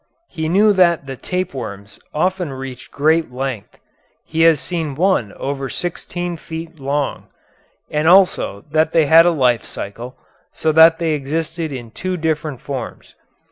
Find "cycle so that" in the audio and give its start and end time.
9.63-10.97